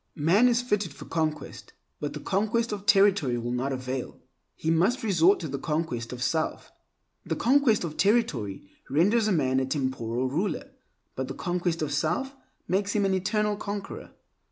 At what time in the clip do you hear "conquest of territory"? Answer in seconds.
2.19-3.37, 7.35-8.63